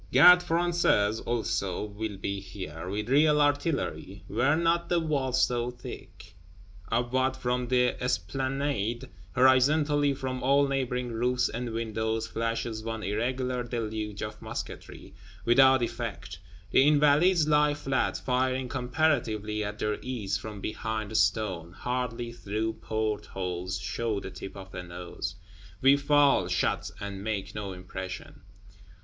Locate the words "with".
2.89-3.07